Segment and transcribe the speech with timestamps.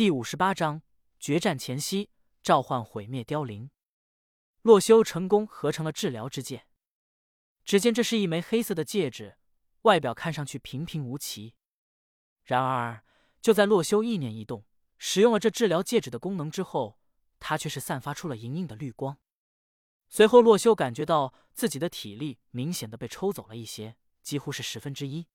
[0.00, 0.80] 第五十八章
[1.18, 2.08] 决战前夕，
[2.42, 3.70] 召唤毁灭凋零。
[4.62, 6.64] 洛修成功合成了治疗之戒。
[7.66, 9.36] 只见这是一枚黑色的戒指，
[9.82, 11.54] 外表看上去平平无奇。
[12.44, 13.04] 然而，
[13.42, 14.64] 就在洛修意念一动，
[14.96, 16.98] 使用了这治疗戒指的功能之后，
[17.38, 19.18] 它却是散发出了莹莹的绿光。
[20.08, 25.26] 随后，洛修感觉到自己的体力明显的被抽走了一些，几乎是十分之一。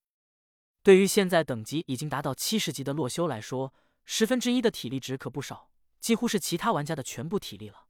[0.82, 3.72] 对于现在等级已经达到七十级的洛修来说，
[4.06, 5.70] 十分之一的体力值可不少，
[6.00, 7.88] 几乎是其他玩家的全部体力了。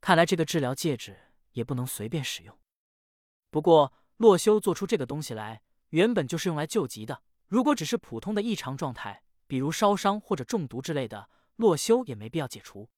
[0.00, 1.16] 看来这个治疗戒指
[1.52, 2.58] 也不能随便使用。
[3.48, 7.22] 不过洛修做出这个东西来，原本就是用来救急的。
[7.46, 12.90] 如果只是普通的异常状态，比如烧伤或者中毒之类的，洛修也没必要解除。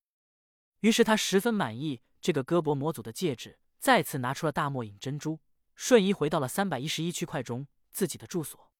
[0.80, 5.38] 于是他十分满意这个胳膊模组的戒指，再次拿出了大末影珍珠，
[5.76, 8.71] 瞬移回到了三百一十一区块中自己的住所。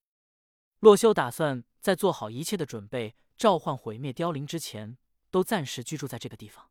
[0.82, 3.14] 洛修打算在做好一切的准备。
[3.36, 4.98] 召唤毁灭凋零之前，
[5.30, 6.70] 都暂时居住在这个地方。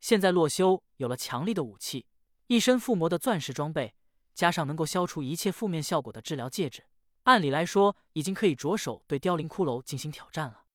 [0.00, 2.06] 现在洛修有了强力的武器，
[2.48, 3.94] 一身附魔的钻石装备，
[4.34, 6.84] 加上能够消除一切负面效果的治疗戒指，
[7.22, 10.66] 按理来说已经可以着手对凋零骷髅进行挑战了。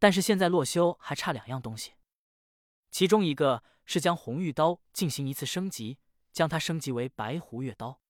[0.00, 1.92] 但是现在洛修还差两样东西，
[2.90, 5.98] 其中一个是将红玉刀进行一次升级，
[6.32, 8.00] 将它升级为白狐月刀。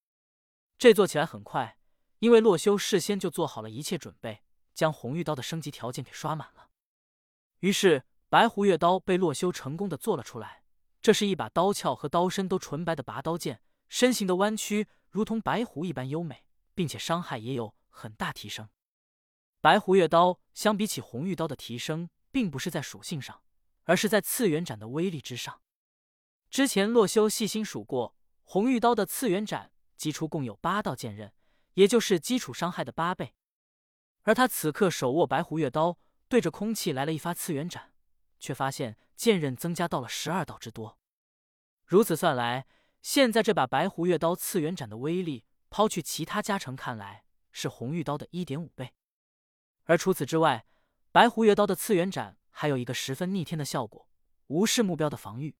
[0.77, 1.79] 这做起来很快，
[2.23, 4.43] 因为洛修事先就做好了一切准备。
[4.75, 6.71] 将红玉刀的升级条件给刷满了，
[7.59, 10.63] 于是白狐月刀被洛修成功的做了出来。
[11.03, 18.71] 这是一把刀鞘和刀身都纯白的拔刀剑，身形的弯曲如同白狐一般优美，并且伤害也有很大提升。
[19.61, 23.43] 白狐月刀相比起红玉刀的提升，并不是在属性上，
[23.83, 25.61] 而是在次元斩的威力之上。
[26.49, 31.31] 之前洛修细心数过，红玉刀的次元斩击出共有八道剑刃，
[31.75, 33.35] 也就是基础伤害的八倍。
[34.23, 37.93] 而他此刻手握白狐月刀，对着空气来了一发次元斩，
[38.39, 40.99] 却发现剑刃增加到了十二道之多。
[41.85, 42.67] 如此算来，
[43.01, 48.95] 现在这把白狐月刀次元斩的威力，抛去其他加成看来，是红玉刀的一点五倍。
[49.85, 50.67] 而除此之外，
[51.11, 54.09] 白狐月刀的次元斩还有一个十分逆天的效果——
[54.47, 55.57] 无视目标的防御。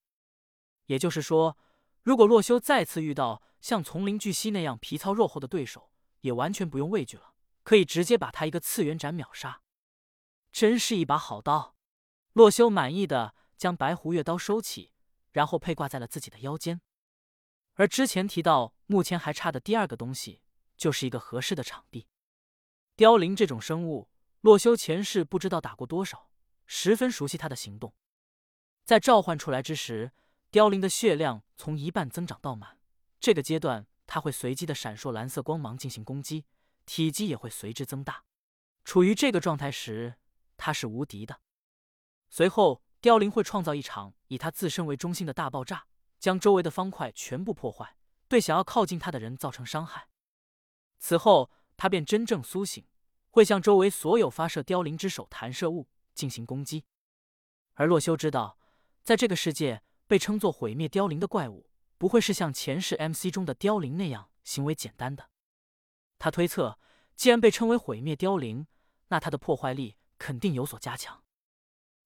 [0.85, 1.57] 也就是说，
[2.01, 5.91] 如果洛修再次遇到像丛林巨蜥那样皮糙肉厚的对手，
[6.23, 7.33] 也完全不用畏惧了。
[7.63, 9.61] 可以直接把他一个次元斩秒杀，
[10.51, 11.77] 真是一把好刀。
[12.33, 14.91] 洛修满意的将白狐月刀收起，
[15.31, 16.81] 然后佩挂在了自己的腰间。
[17.75, 20.41] 而之前提到目前还差的第二个东西，
[20.75, 22.07] 就是一个合适的场地。
[22.97, 24.09] 凋零这种生物，
[24.41, 26.29] 洛修前世不知道打过多少，
[26.65, 27.95] 十分熟悉它的行动。
[28.83, 30.11] 在召唤出来之时，
[30.51, 32.77] 凋零的血量从一半增长到满，
[33.21, 36.45] 这个阶段它会随机的闪烁蓝色光芒进行攻击。
[36.85, 38.25] 体积也会随之增大。
[38.83, 40.15] 处于这个状态时，
[40.57, 41.39] 它是无敌的。
[42.29, 45.87] 随后，凋零会创造一场以它自身为中心的大爆炸，
[46.19, 47.95] 将周围的方块全部破坏，
[48.27, 50.09] 对想要靠近它的人造成伤害。
[50.99, 52.85] 此后，它便真正苏醒，
[53.29, 56.83] 会向周围所有发射凋零之手弹射物进行攻击。
[57.75, 58.57] 而洛修知道，
[59.03, 61.69] 在这个世界，被称作毁灭凋零的怪物，
[62.03, 65.29] 不会是像前世 MC 中的凋零那样行为简单的。
[66.19, 66.77] 他推测，
[67.15, 68.67] 既然被称为毁灭凋零，
[69.07, 71.23] 那它的破坏力肯定有所加强。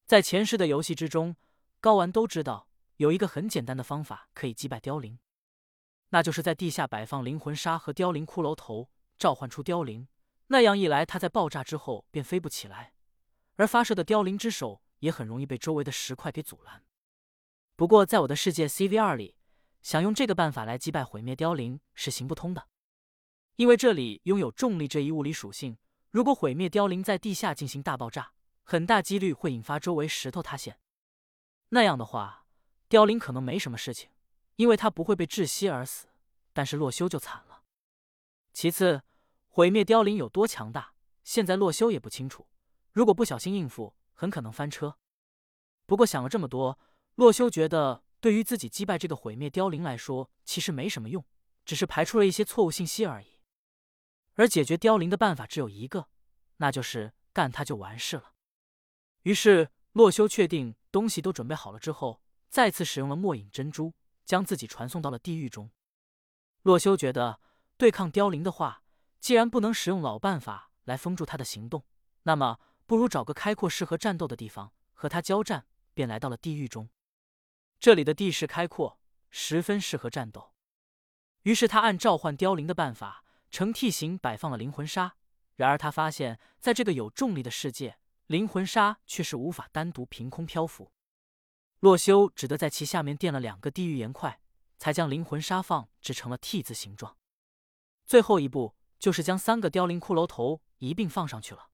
[0.06, 1.36] 在前世的游戏之中，
[1.80, 5.18] 高玩都知道有一个很简单的方法可以击败凋零，
[6.10, 10.08] 那就是在地下摆放灵魂沙和凋零骷髅头，召唤出凋零。
[10.50, 12.94] 那样一来，它在爆炸之后便飞不起来，
[13.56, 16.84] 而发射的凋零之手也很容易被周围的石块给阻拦。
[17.76, 19.37] 不过，在我的世界 CVR 里，
[19.88, 22.68] 想用这个办法来击败毁灭凋零是行不通的。
[23.56, 25.78] 因为这里拥有重力这一物理属性，
[26.12, 28.34] 如果毁灭凋零在地下进行大爆炸，
[28.64, 30.82] 很大几率会引发周围石头塌陷。
[31.70, 32.48] 那样的话，
[32.90, 34.10] 凋零可能没什么事情，
[34.58, 36.10] 因为它不会被窒息而死。
[36.52, 37.64] 但是洛修就惨了。
[38.52, 39.04] 其次，
[39.48, 42.50] 毁灭凋零有多强大，现在洛修也不清楚。
[42.92, 44.98] 如果不小心应付，很可能翻车。
[45.86, 46.78] 不过想了这么多，
[47.16, 51.24] 洛修觉得对于自己击败这个毁灭凋零来说，其实没什么用，
[51.66, 53.40] 只是排出了一些错误信息而已。
[54.34, 56.10] 而解决凋零的办法只有一个，
[56.58, 58.34] 那就是干他就完事了。
[59.24, 63.94] 于是洛修确定东西都准备好了之后，再次使用了末影珍珠，
[64.26, 65.70] 将自己传送到了地狱中。
[66.64, 67.40] 洛修觉得
[67.78, 68.84] 对抗凋零的话，
[69.20, 71.84] 既然不能使用老办法来封住他的行动，
[72.24, 76.90] 那么不如找个开阔适合战斗的地方和他交战，便来到了地狱中。
[77.80, 80.54] 这里的地势开阔，十分适合战斗。
[81.44, 83.24] 于是他按召唤凋零的办法。
[83.50, 85.14] 呈 T 形摆放了灵魂沙，
[85.56, 90.92] 然而他发现，在这个有重力的世界，灵魂沙却是无法单独凭空漂浮。
[91.80, 94.42] 洛修只得在其下面垫了两个地狱岩块，
[94.78, 97.16] 才将灵魂沙放置成了 T 字形状。
[98.06, 101.70] 最后一步就是将三个凋零骷髅头一并放上去了。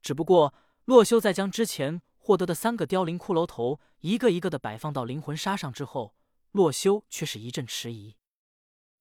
[0.00, 0.54] 只不过，
[0.86, 6.14] 洛修在将之前获得的三个凋零骷髅头一个一个的摆放到灵魂沙上之后，
[6.50, 8.18] 洛修却是一阵迟疑。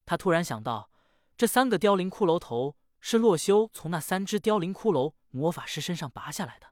[0.05, 0.89] 他突然想到，
[1.35, 6.67] 这三个凋零骷髅头是洛修从那三只凋零骷髅魔法师身上拔下来的。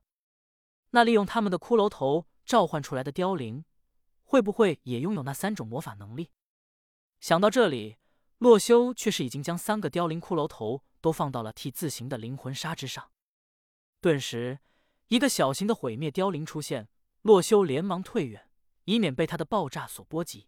[0.92, 3.66] 那利用他们的骷髅头召唤出来的凋零，
[4.24, 6.31] 会不会也拥有那三种魔法能力？
[7.19, 7.98] 想到这里，
[8.38, 13.12] 洛修却是已经将三个凋零骷髅头都放到了 T 字形的灵魂沙之上。
[14.00, 14.60] 顿时，
[15.07, 16.88] 一个小型的毁灭凋零出现，
[17.22, 18.50] 洛修连忙退远，
[18.86, 20.48] 以免被他的爆炸所波及。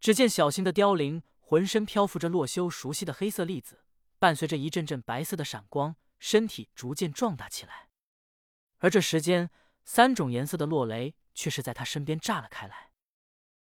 [0.00, 3.84] 只见小型的凋零浑身漂浮着洛修熟悉的黑色粒子，
[4.18, 7.88] 伴随着一阵阵白色的闪光，身体逐渐壮大起来。
[8.78, 9.50] 而这时间，
[9.84, 12.92] 三种颜色的落雷却是在他身边炸了开来。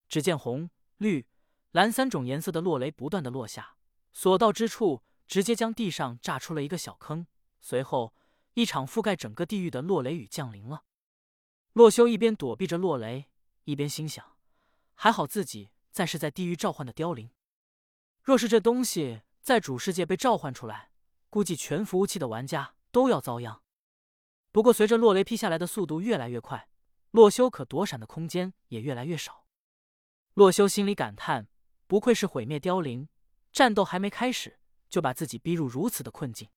[0.09, 1.27] 只见红、绿、
[1.71, 3.77] 蓝三种颜色的落雷不断的落下，
[4.11, 7.27] 所到之处，直接将地上炸出了一个小坑。
[7.61, 8.13] 随后，
[8.55, 10.83] 一场覆盖整个地狱的落雷雨降临了。
[11.73, 13.29] 洛修一边躲避着落雷，
[13.65, 14.37] 一边心想：
[14.93, 17.29] 还好自己暂时在地狱召唤的凋零，
[18.23, 20.91] 若是这东西在主世界被召唤出来，
[21.29, 23.61] 估计全服务器的玩家都要遭殃。
[24.53, 26.69] 不过，随着落雷劈下来的速度越来越快，
[27.11, 29.45] 洛修可躲闪的空间也越来越少。
[30.33, 31.49] 洛修心里感叹：
[31.87, 33.09] 不愧是毁灭凋零，
[33.51, 36.49] 战斗还没开始就把自己逼入如此的困境。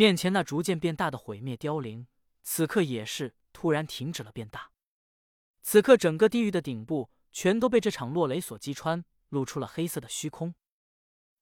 [0.00, 2.06] 面前那逐渐变大的毁灭凋零，
[2.42, 4.70] 此刻也是突然停止了变大。
[5.60, 10.54] 此刻，整个地狱的顶部全都被这场落雷所击穿，露出了黑色的虚空。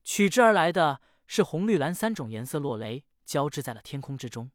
[0.02, 4.50] 取之而来的是红、绿、蓝三种颜色落雷交织在了天空之中。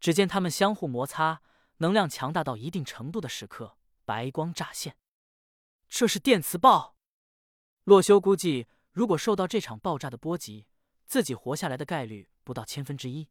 [0.00, 1.40] 只见它们相互摩擦，
[1.76, 4.96] 能量强大到一定程度的时刻，白光乍现。
[5.88, 6.96] 这是电磁爆。
[7.84, 10.66] 洛修估计，如果受到这场爆炸的波及，
[11.06, 13.28] 自己活下来的概率不到千分之一。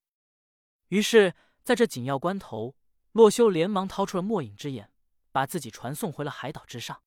[0.89, 1.33] 于是，
[1.63, 2.75] 在这紧要关头，
[3.13, 4.91] 洛修连忙掏出了末影之眼，
[5.31, 7.01] 把自己传送回了海岛之上。